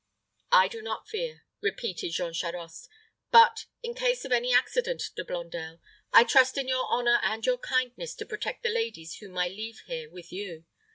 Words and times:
"I 0.51 0.67
do 0.67 0.81
not 0.81 1.07
fear," 1.07 1.45
repeated 1.61 2.09
Jean 2.09 2.33
Charost. 2.33 2.89
"But, 3.29 3.67
in 3.83 3.93
case 3.93 4.25
of 4.25 4.31
any 4.31 4.51
accident, 4.51 5.11
De 5.15 5.23
Blondel, 5.23 5.79
I 6.11 6.23
trust 6.23 6.57
in 6.57 6.67
your 6.67 6.87
honor 6.91 7.19
and 7.21 7.45
your 7.45 7.59
kindness 7.59 8.15
to 8.15 8.25
protect 8.25 8.63
the 8.63 8.69
ladies 8.69 9.17
whom 9.17 9.37
I 9.37 9.47
leave 9.49 9.81
here 9.85 10.09
with 10.09 10.31
you. 10.31 10.65